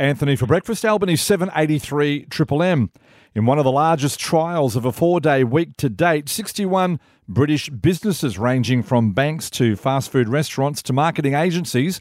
Anthony 0.00 0.34
for 0.34 0.46
breakfast, 0.46 0.82
Albany 0.86 1.14
783 1.14 2.24
Triple 2.30 2.62
M. 2.62 2.90
In 3.34 3.44
one 3.44 3.58
of 3.58 3.64
the 3.64 3.70
largest 3.70 4.18
trials 4.18 4.74
of 4.74 4.86
a 4.86 4.92
four 4.92 5.20
day 5.20 5.44
week 5.44 5.76
to 5.76 5.90
date, 5.90 6.26
61 6.26 6.98
British 7.28 7.68
businesses, 7.68 8.38
ranging 8.38 8.82
from 8.82 9.12
banks 9.12 9.50
to 9.50 9.76
fast 9.76 10.10
food 10.10 10.26
restaurants 10.26 10.82
to 10.84 10.94
marketing 10.94 11.34
agencies, 11.34 12.00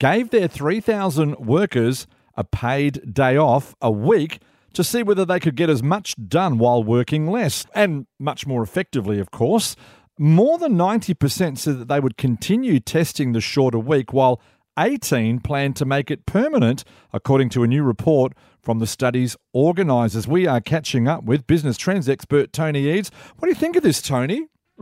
gave 0.00 0.30
their 0.30 0.48
3,000 0.48 1.36
workers 1.36 2.08
a 2.36 2.42
paid 2.42 3.14
day 3.14 3.36
off 3.36 3.76
a 3.80 3.92
week 3.92 4.40
to 4.72 4.82
see 4.82 5.04
whether 5.04 5.24
they 5.24 5.38
could 5.38 5.54
get 5.54 5.70
as 5.70 5.84
much 5.84 6.16
done 6.28 6.58
while 6.58 6.82
working 6.82 7.28
less, 7.28 7.64
and 7.76 8.08
much 8.18 8.44
more 8.44 8.64
effectively, 8.64 9.20
of 9.20 9.30
course. 9.30 9.76
More 10.18 10.58
than 10.58 10.76
90% 10.76 11.58
said 11.58 11.78
that 11.78 11.86
they 11.86 12.00
would 12.00 12.16
continue 12.16 12.80
testing 12.80 13.32
the 13.32 13.40
shorter 13.40 13.78
week, 13.78 14.12
while 14.12 14.40
18 14.78 15.40
plan 15.40 15.72
to 15.74 15.84
make 15.84 16.10
it 16.10 16.26
permanent, 16.26 16.84
according 17.12 17.48
to 17.50 17.62
a 17.62 17.66
new 17.66 17.82
report 17.82 18.32
from 18.60 18.78
the 18.78 18.86
study's 18.86 19.36
organisers. 19.52 20.26
We 20.26 20.46
are 20.46 20.60
catching 20.60 21.08
up 21.08 21.24
with 21.24 21.46
business 21.46 21.76
trends 21.76 22.08
expert 22.08 22.52
Tony 22.52 22.88
Eads. 22.88 23.10
What 23.38 23.46
do 23.46 23.48
you 23.50 23.54
think 23.54 23.76
of 23.76 23.82
this, 23.82 24.02
Tony? 24.02 24.46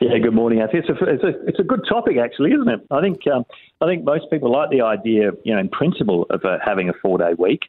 yeah, 0.00 0.18
good 0.22 0.34
morning. 0.34 0.58
Think 0.72 0.84
it's 0.88 1.00
a, 1.00 1.04
it's 1.04 1.24
a, 1.24 1.46
it's 1.46 1.60
a 1.60 1.62
good 1.62 1.82
topic, 1.88 2.16
actually, 2.16 2.52
isn't 2.52 2.68
it? 2.68 2.80
I 2.90 3.00
think 3.00 3.18
um, 3.32 3.44
I 3.80 3.86
think 3.86 4.04
most 4.04 4.24
people 4.30 4.50
like 4.50 4.70
the 4.70 4.80
idea, 4.80 5.30
you 5.44 5.54
know, 5.54 5.60
in 5.60 5.68
principle 5.68 6.26
of 6.30 6.44
uh, 6.44 6.58
having 6.64 6.88
a 6.88 6.92
four 7.00 7.18
day 7.18 7.34
week, 7.38 7.60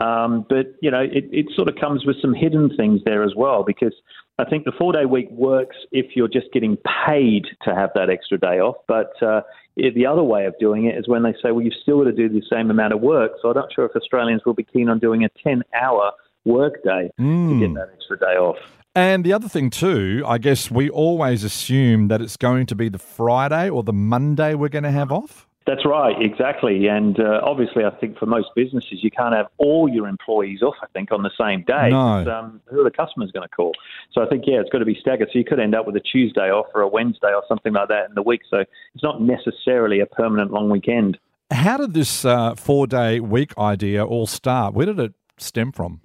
um, 0.00 0.44
but 0.48 0.74
you 0.82 0.90
know, 0.90 1.00
it, 1.00 1.24
it 1.32 1.46
sort 1.54 1.68
of 1.68 1.76
comes 1.76 2.04
with 2.04 2.16
some 2.20 2.34
hidden 2.34 2.74
things 2.76 3.00
there 3.04 3.22
as 3.22 3.32
well 3.34 3.64
because 3.64 3.94
I 4.38 4.44
think 4.44 4.64
the 4.64 4.72
four 4.78 4.92
day 4.92 5.04
week 5.04 5.30
works 5.30 5.76
if 5.92 6.16
you're 6.16 6.28
just 6.28 6.46
getting 6.52 6.76
paid 7.06 7.46
to 7.62 7.74
have 7.74 7.90
that 7.94 8.10
extra 8.10 8.38
day 8.38 8.60
off. 8.60 8.76
But 8.88 9.12
uh, 9.22 9.42
the 9.76 10.06
other 10.06 10.22
way 10.22 10.46
of 10.46 10.54
doing 10.58 10.86
it 10.86 10.96
is 10.96 11.08
when 11.08 11.22
they 11.22 11.32
say, 11.42 11.52
well, 11.52 11.62
you've 11.62 11.74
still 11.82 11.98
got 11.98 12.10
to 12.10 12.12
do 12.12 12.28
the 12.28 12.42
same 12.50 12.70
amount 12.70 12.92
of 12.92 13.00
work. 13.00 13.32
So 13.40 13.48
I'm 13.48 13.56
not 13.56 13.72
sure 13.72 13.86
if 13.86 13.96
Australians 13.96 14.42
will 14.44 14.54
be 14.54 14.64
keen 14.64 14.88
on 14.88 14.98
doing 14.98 15.24
a 15.24 15.28
10 15.42 15.62
hour 15.80 16.12
work 16.44 16.82
day 16.82 17.10
mm. 17.18 17.48
to 17.48 17.60
get 17.60 17.68
hmm. 17.68 17.74
that 17.74 17.90
extra 17.94 18.18
day 18.18 18.36
off. 18.36 18.56
And 18.94 19.24
the 19.24 19.32
other 19.32 19.48
thing, 19.48 19.70
too, 19.70 20.24
I 20.26 20.38
guess 20.38 20.70
we 20.70 20.90
always 20.90 21.44
assume 21.44 22.08
that 22.08 22.20
it's 22.20 22.36
going 22.36 22.66
to 22.66 22.74
be 22.74 22.88
the 22.88 22.98
Friday 22.98 23.70
or 23.70 23.84
the 23.84 23.92
Monday 23.92 24.54
we're 24.54 24.68
going 24.68 24.84
to 24.84 24.90
have 24.90 25.12
off. 25.12 25.46
That's 25.70 25.86
right, 25.86 26.20
exactly. 26.20 26.88
And 26.88 27.20
uh, 27.20 27.42
obviously, 27.44 27.84
I 27.84 27.90
think 27.90 28.18
for 28.18 28.26
most 28.26 28.48
businesses, 28.56 29.04
you 29.04 29.10
can't 29.12 29.32
have 29.32 29.46
all 29.56 29.88
your 29.88 30.08
employees 30.08 30.62
off, 30.62 30.74
I 30.82 30.86
think, 30.92 31.12
on 31.12 31.22
the 31.22 31.30
same 31.40 31.62
day. 31.62 31.90
No. 31.90 32.28
Um, 32.28 32.60
who 32.64 32.80
are 32.80 32.84
the 32.84 32.90
customers 32.90 33.30
going 33.30 33.48
to 33.48 33.54
call? 33.54 33.70
So 34.10 34.20
I 34.20 34.26
think, 34.26 34.42
yeah, 34.48 34.58
it's 34.58 34.68
got 34.70 34.80
to 34.80 34.84
be 34.84 34.98
staggered. 35.00 35.28
So 35.32 35.38
you 35.38 35.44
could 35.44 35.60
end 35.60 35.76
up 35.76 35.86
with 35.86 35.94
a 35.94 36.00
Tuesday 36.00 36.50
off 36.50 36.66
or 36.74 36.80
a 36.80 36.88
Wednesday 36.88 37.28
or 37.32 37.44
something 37.46 37.72
like 37.72 37.86
that 37.86 38.08
in 38.08 38.16
the 38.16 38.22
week. 38.22 38.40
So 38.50 38.64
it's 38.94 39.04
not 39.04 39.22
necessarily 39.22 40.00
a 40.00 40.06
permanent 40.06 40.50
long 40.50 40.70
weekend. 40.70 41.18
How 41.52 41.76
did 41.76 41.94
this 41.94 42.24
uh, 42.24 42.56
four 42.56 42.88
day 42.88 43.20
week 43.20 43.56
idea 43.56 44.04
all 44.04 44.26
start? 44.26 44.74
Where 44.74 44.86
did 44.86 44.98
it 44.98 45.14
stem 45.38 45.70
from? 45.70 46.00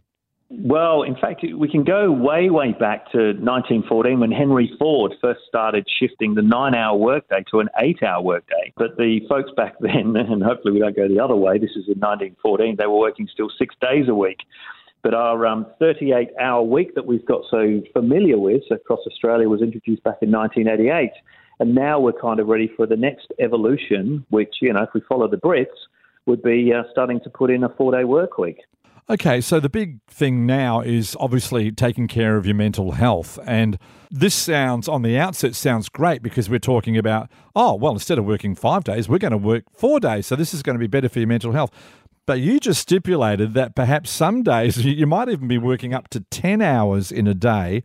Well, 0.49 1.01
in 1.01 1.15
fact, 1.15 1.43
we 1.55 1.67
can 1.67 1.83
go 1.83 2.11
way, 2.11 2.51
way 2.51 2.71
back 2.73 3.11
to 3.13 3.33
1914 3.33 4.19
when 4.19 4.31
Henry 4.31 4.71
Ford 4.77 5.15
first 5.19 5.39
started 5.47 5.87
shifting 5.99 6.35
the 6.35 6.43
nine 6.43 6.75
hour 6.75 6.95
workday 6.95 7.43
to 7.49 7.61
an 7.61 7.69
eight 7.81 8.03
hour 8.03 8.21
workday. 8.21 8.71
But 8.77 8.95
the 8.97 9.21
folks 9.27 9.49
back 9.57 9.73
then, 9.79 10.15
and 10.15 10.43
hopefully 10.43 10.73
we 10.73 10.79
don't 10.79 10.95
go 10.95 11.07
the 11.07 11.19
other 11.19 11.35
way, 11.35 11.57
this 11.57 11.71
is 11.71 11.87
in 11.87 11.99
1914, 11.99 12.75
they 12.77 12.85
were 12.85 12.99
working 12.99 13.27
still 13.31 13.49
six 13.57 13.73
days 13.81 14.07
a 14.07 14.13
week. 14.13 14.39
But 15.01 15.15
our 15.15 15.45
um, 15.47 15.65
38 15.79 16.29
hour 16.39 16.61
week 16.61 16.93
that 16.95 17.05
we've 17.05 17.25
got 17.25 17.41
so 17.49 17.81
familiar 17.93 18.37
with 18.37 18.63
across 18.71 19.01
Australia 19.07 19.49
was 19.49 19.61
introduced 19.61 20.03
back 20.03 20.17
in 20.21 20.31
1988. 20.31 21.11
And 21.59 21.73
now 21.73 21.99
we're 21.99 22.13
kind 22.13 22.39
of 22.39 22.47
ready 22.47 22.71
for 22.75 22.85
the 22.85 22.95
next 22.95 23.27
evolution, 23.39 24.25
which, 24.29 24.55
you 24.61 24.73
know, 24.73 24.83
if 24.83 24.89
we 24.93 25.01
follow 25.01 25.27
the 25.27 25.37
Brits, 25.37 25.77
would 26.25 26.43
be 26.43 26.71
uh, 26.73 26.83
starting 26.91 27.19
to 27.21 27.29
put 27.29 27.49
in 27.51 27.63
a 27.63 27.69
four 27.69 27.91
day 27.91 28.03
work 28.03 28.37
week. 28.37 28.57
Okay, 29.07 29.39
so 29.39 29.59
the 29.59 29.69
big 29.69 29.99
thing 30.07 30.47
now 30.47 30.81
is 30.81 31.15
obviously 31.19 31.71
taking 31.71 32.07
care 32.07 32.37
of 32.37 32.47
your 32.47 32.55
mental 32.55 32.93
health. 32.93 33.37
And 33.45 33.77
this 34.09 34.33
sounds, 34.33 34.87
on 34.87 35.03
the 35.03 35.15
outset, 35.15 35.53
sounds 35.53 35.89
great 35.89 36.23
because 36.23 36.49
we're 36.49 36.57
talking 36.57 36.97
about, 36.97 37.29
oh, 37.55 37.75
well, 37.75 37.93
instead 37.93 38.17
of 38.17 38.25
working 38.25 38.55
five 38.55 38.83
days, 38.83 39.07
we're 39.07 39.19
going 39.19 39.29
to 39.29 39.37
work 39.37 39.65
four 39.71 39.99
days. 39.99 40.25
So 40.25 40.35
this 40.35 40.55
is 40.55 40.63
going 40.63 40.73
to 40.73 40.79
be 40.79 40.87
better 40.87 41.07
for 41.07 41.19
your 41.19 41.27
mental 41.27 41.51
health. 41.51 41.69
But 42.25 42.39
you 42.39 42.59
just 42.59 42.81
stipulated 42.81 43.53
that 43.53 43.75
perhaps 43.75 44.09
some 44.09 44.41
days 44.41 44.77
you 44.83 45.05
might 45.05 45.29
even 45.29 45.47
be 45.47 45.59
working 45.59 45.93
up 45.93 46.07
to 46.09 46.21
10 46.21 46.63
hours 46.63 47.11
in 47.11 47.27
a 47.27 47.35
day. 47.35 47.83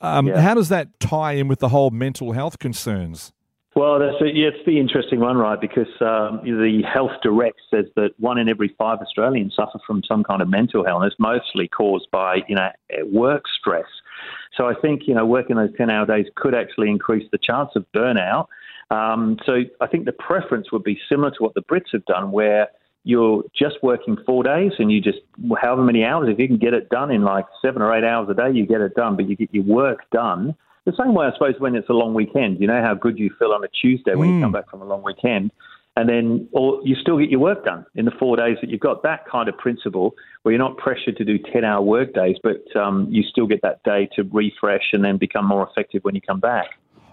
Um, 0.00 0.26
yeah. 0.26 0.40
How 0.40 0.54
does 0.54 0.68
that 0.70 0.98
tie 0.98 1.32
in 1.32 1.46
with 1.46 1.60
the 1.60 1.68
whole 1.68 1.90
mental 1.90 2.32
health 2.32 2.58
concerns? 2.58 3.32
Well, 3.76 3.98
that's 3.98 4.16
a, 4.22 4.24
yeah, 4.32 4.48
it's 4.48 4.64
the 4.64 4.80
interesting 4.80 5.20
one, 5.20 5.36
right? 5.36 5.60
Because 5.60 5.90
um, 6.00 6.40
the 6.42 6.80
Health 6.90 7.10
Direct 7.22 7.60
says 7.70 7.84
that 7.94 8.12
one 8.18 8.38
in 8.38 8.48
every 8.48 8.74
five 8.78 9.00
Australians 9.00 9.54
suffer 9.54 9.78
from 9.86 10.02
some 10.08 10.24
kind 10.24 10.40
of 10.40 10.48
mental 10.48 10.86
illness, 10.86 11.12
mostly 11.18 11.68
caused 11.68 12.10
by 12.10 12.38
you 12.48 12.56
know 12.56 12.70
work 13.04 13.44
stress. 13.60 13.84
So 14.56 14.64
I 14.64 14.72
think 14.80 15.02
you 15.06 15.14
know 15.14 15.26
working 15.26 15.56
those 15.56 15.76
ten 15.76 15.90
hour 15.90 16.06
days 16.06 16.24
could 16.36 16.54
actually 16.54 16.88
increase 16.88 17.28
the 17.32 17.38
chance 17.38 17.68
of 17.76 17.84
burnout. 17.94 18.46
Um, 18.90 19.36
so 19.44 19.56
I 19.82 19.86
think 19.86 20.06
the 20.06 20.12
preference 20.12 20.72
would 20.72 20.82
be 20.82 20.98
similar 21.06 21.30
to 21.32 21.36
what 21.40 21.52
the 21.52 21.60
Brits 21.60 21.92
have 21.92 22.06
done, 22.06 22.32
where 22.32 22.68
you're 23.04 23.42
just 23.54 23.76
working 23.82 24.16
four 24.24 24.42
days 24.42 24.72
and 24.78 24.90
you 24.90 25.02
just 25.02 25.18
however 25.60 25.82
many 25.82 26.02
hours 26.02 26.30
if 26.32 26.38
you 26.38 26.48
can 26.48 26.56
get 26.56 26.72
it 26.72 26.88
done 26.88 27.10
in 27.10 27.24
like 27.24 27.44
seven 27.60 27.82
or 27.82 27.94
eight 27.94 28.04
hours 28.04 28.26
a 28.30 28.34
day, 28.34 28.50
you 28.54 28.64
get 28.64 28.80
it 28.80 28.94
done, 28.94 29.16
but 29.16 29.28
you 29.28 29.36
get 29.36 29.52
your 29.52 29.64
work 29.64 29.98
done 30.12 30.56
the 30.86 30.94
same 30.98 31.14
way, 31.14 31.26
I 31.26 31.32
suppose, 31.32 31.54
when 31.58 31.74
it's 31.74 31.88
a 31.90 31.92
long 31.92 32.14
weekend. 32.14 32.60
You 32.60 32.68
know 32.68 32.80
how 32.80 32.94
good 32.94 33.18
you 33.18 33.30
feel 33.38 33.52
on 33.52 33.62
a 33.62 33.68
Tuesday 33.68 34.14
when 34.14 34.30
mm. 34.30 34.36
you 34.36 34.40
come 34.40 34.52
back 34.52 34.70
from 34.70 34.80
a 34.80 34.84
long 34.84 35.02
weekend, 35.02 35.50
and 35.96 36.08
then 36.08 36.48
or 36.52 36.80
you 36.84 36.94
still 36.94 37.18
get 37.18 37.28
your 37.28 37.40
work 37.40 37.64
done 37.64 37.84
in 37.96 38.04
the 38.04 38.12
four 38.12 38.36
days 38.36 38.56
that 38.62 38.70
you've 38.70 38.80
got. 38.80 39.02
That 39.02 39.26
kind 39.28 39.48
of 39.48 39.58
principle 39.58 40.14
where 40.42 40.52
you're 40.54 40.62
not 40.62 40.78
pressured 40.78 41.16
to 41.16 41.24
do 41.24 41.38
ten-hour 41.38 41.82
work 41.82 42.14
days, 42.14 42.36
but 42.42 42.64
um, 42.76 43.08
you 43.10 43.22
still 43.24 43.46
get 43.46 43.60
that 43.62 43.82
day 43.82 44.08
to 44.14 44.22
refresh 44.32 44.92
and 44.92 45.04
then 45.04 45.18
become 45.18 45.44
more 45.44 45.68
effective 45.68 46.04
when 46.04 46.14
you 46.14 46.20
come 46.20 46.40
back. 46.40 46.66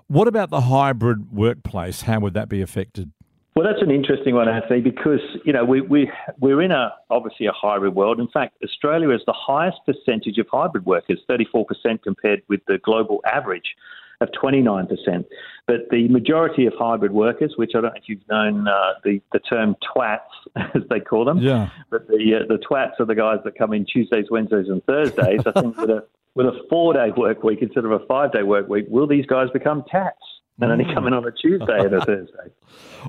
What 0.07 0.27
about 0.27 0.51
the 0.51 0.61
hybrid 0.61 1.33
workplace? 1.33 2.03
How 2.03 2.19
would 2.19 2.35
that 2.35 2.47
be 2.47 2.61
affected? 2.61 3.11
Well, 3.55 3.67
that's 3.67 3.83
an 3.83 3.91
interesting 3.91 4.33
one, 4.33 4.49
Anthony, 4.49 4.81
because 4.81 5.21
you 5.45 5.53
know 5.53 5.63
we 5.63 5.81
we 5.81 6.11
we're 6.39 6.61
in 6.61 6.71
a 6.71 6.93
obviously 7.11 7.45
a 7.45 7.51
hybrid 7.51 7.93
world. 7.93 8.19
In 8.19 8.27
fact, 8.27 8.55
Australia 8.63 9.09
has 9.09 9.21
the 9.27 9.33
highest 9.33 9.77
percentage 9.85 10.39
of 10.39 10.47
hybrid 10.51 10.85
workers, 10.85 11.19
34% 11.29 12.01
compared 12.01 12.41
with 12.49 12.61
the 12.67 12.79
global 12.79 13.21
average 13.25 13.75
of 14.21 14.29
29%. 14.29 15.25
But 15.67 15.89
the 15.91 16.07
majority 16.07 16.65
of 16.65 16.73
hybrid 16.77 17.11
workers, 17.11 17.53
which 17.55 17.71
I 17.75 17.81
don't 17.81 17.93
know 17.93 17.97
if 17.97 18.09
you've 18.09 18.27
known 18.27 18.67
uh, 18.67 18.93
the 19.03 19.21
the 19.31 19.39
term 19.39 19.75
twats 19.95 20.19
as 20.55 20.81
they 20.89 20.99
call 20.99 21.23
them, 21.23 21.37
yeah. 21.37 21.69
But 21.91 22.07
the 22.07 22.41
uh, 22.41 22.47
the 22.47 22.57
twats 22.57 22.99
are 22.99 23.05
the 23.05 23.15
guys 23.15 23.37
that 23.45 23.55
come 23.55 23.73
in 23.73 23.85
Tuesdays, 23.85 24.25
Wednesdays, 24.31 24.67
and 24.67 24.83
Thursdays. 24.85 25.41
I 25.45 25.51
think 25.51 25.77
with 25.77 25.89
a 25.91 26.05
with 26.33 26.47
a 26.47 26.59
four 26.69 26.93
day 26.93 27.11
work 27.15 27.43
week 27.43 27.59
instead 27.61 27.85
of 27.85 27.91
a 27.91 27.99
five 28.07 28.31
day 28.31 28.43
work 28.43 28.67
week, 28.67 28.85
will 28.89 29.07
these 29.07 29.27
guys 29.27 29.49
become 29.51 29.83
tats? 29.89 30.17
And 30.61 30.71
only 30.71 30.85
come 30.93 31.07
in 31.07 31.13
on 31.13 31.25
a 31.25 31.31
Tuesday 31.31 31.79
and 31.79 31.93
a 31.93 32.01
Thursday. 32.05 32.51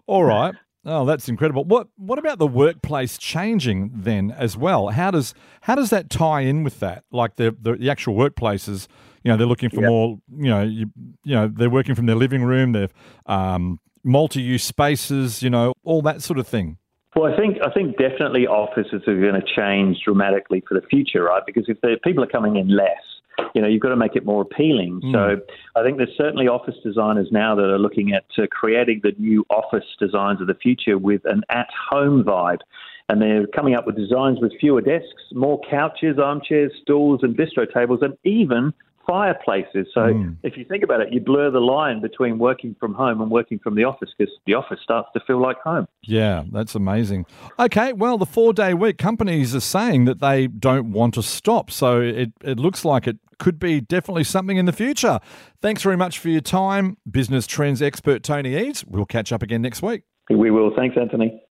All 0.06 0.24
right. 0.24 0.54
Oh, 0.86 1.06
that's 1.06 1.28
incredible. 1.28 1.64
What 1.64 1.88
what 1.96 2.18
about 2.18 2.38
the 2.38 2.46
workplace 2.46 3.16
changing 3.16 3.90
then 3.94 4.30
as 4.30 4.56
well? 4.56 4.88
How 4.88 5.10
does 5.10 5.34
how 5.62 5.74
does 5.74 5.90
that 5.90 6.10
tie 6.10 6.42
in 6.42 6.62
with 6.62 6.80
that? 6.80 7.04
Like 7.10 7.36
the 7.36 7.56
the, 7.58 7.76
the 7.76 7.90
actual 7.90 8.14
workplaces, 8.14 8.86
you 9.22 9.30
know, 9.30 9.38
they're 9.38 9.46
looking 9.46 9.70
for 9.70 9.80
more. 9.80 10.18
You 10.36 10.50
know, 10.50 10.62
you, 10.62 10.90
you 11.24 11.34
know, 11.34 11.48
they're 11.48 11.70
working 11.70 11.94
from 11.94 12.06
their 12.06 12.16
living 12.16 12.42
room. 12.42 12.72
They're 12.72 12.90
um, 13.24 13.80
multi-use 14.02 14.64
spaces. 14.64 15.42
You 15.42 15.48
know, 15.48 15.72
all 15.84 16.02
that 16.02 16.22
sort 16.22 16.38
of 16.38 16.46
thing. 16.46 16.76
Well, 17.16 17.32
I 17.32 17.36
think 17.36 17.58
I 17.64 17.70
think 17.70 17.96
definitely 17.96 18.46
offices 18.46 19.02
are 19.06 19.20
going 19.20 19.40
to 19.40 19.54
change 19.56 19.98
dramatically 20.04 20.62
for 20.68 20.78
the 20.78 20.86
future, 20.88 21.22
right? 21.22 21.42
Because 21.46 21.64
if 21.68 21.80
the 21.80 21.96
people 22.04 22.22
are 22.24 22.28
coming 22.28 22.56
in 22.56 22.68
less, 22.68 23.02
you 23.54 23.62
know, 23.62 23.68
you've 23.68 23.82
got 23.82 23.90
to 23.90 23.96
make 23.96 24.16
it 24.16 24.24
more 24.24 24.42
appealing. 24.42 25.00
Mm. 25.02 25.12
So 25.12 25.42
I 25.76 25.82
think 25.82 25.98
there's 25.98 26.16
certainly 26.16 26.48
office 26.48 26.76
designers 26.82 27.28
now 27.30 27.54
that 27.54 27.64
are 27.64 27.78
looking 27.78 28.12
at 28.12 28.24
uh, 28.38 28.46
creating 28.50 29.00
the 29.02 29.12
new 29.18 29.44
office 29.50 29.84
designs 29.98 30.40
of 30.40 30.46
the 30.46 30.54
future 30.54 30.98
with 30.98 31.22
an 31.24 31.42
at-home 31.50 32.24
vibe. 32.24 32.60
And 33.08 33.20
they're 33.20 33.46
coming 33.48 33.74
up 33.74 33.86
with 33.86 33.96
designs 33.96 34.38
with 34.40 34.52
fewer 34.58 34.80
desks, 34.80 35.22
more 35.32 35.60
couches, 35.70 36.18
armchairs, 36.18 36.72
stools, 36.80 37.20
and 37.22 37.36
bistro 37.36 37.70
tables, 37.72 38.00
and 38.02 38.16
even 38.24 38.72
fireplaces. 39.06 39.86
So 39.94 40.00
mm. 40.00 40.36
if 40.42 40.56
you 40.56 40.64
think 40.64 40.82
about 40.82 41.00
it, 41.00 41.12
you 41.12 41.20
blur 41.20 41.50
the 41.50 41.60
line 41.60 42.00
between 42.00 42.38
working 42.38 42.74
from 42.78 42.94
home 42.94 43.20
and 43.20 43.30
working 43.30 43.58
from 43.58 43.74
the 43.74 43.84
office 43.84 44.10
because 44.16 44.32
the 44.46 44.54
office 44.54 44.78
starts 44.82 45.08
to 45.14 45.20
feel 45.26 45.40
like 45.40 45.58
home. 45.60 45.86
Yeah, 46.02 46.44
that's 46.50 46.74
amazing. 46.74 47.26
Okay, 47.58 47.92
well, 47.92 48.18
the 48.18 48.26
four 48.26 48.52
day 48.52 48.74
week 48.74 48.98
companies 48.98 49.54
are 49.54 49.60
saying 49.60 50.04
that 50.06 50.20
they 50.20 50.46
don't 50.46 50.92
want 50.92 51.14
to 51.14 51.22
stop. 51.22 51.70
So 51.70 52.00
it, 52.00 52.32
it 52.42 52.58
looks 52.58 52.84
like 52.84 53.06
it 53.06 53.18
could 53.38 53.58
be 53.58 53.80
definitely 53.80 54.24
something 54.24 54.56
in 54.56 54.66
the 54.66 54.72
future. 54.72 55.20
Thanks 55.60 55.82
very 55.82 55.96
much 55.96 56.18
for 56.18 56.28
your 56.28 56.40
time, 56.40 56.96
business 57.10 57.46
trends 57.46 57.82
expert 57.82 58.22
Tony 58.22 58.56
Eads. 58.56 58.84
We'll 58.86 59.06
catch 59.06 59.32
up 59.32 59.42
again 59.42 59.62
next 59.62 59.82
week. 59.82 60.02
We 60.30 60.50
will. 60.50 60.72
Thanks, 60.74 60.96
Anthony. 60.98 61.42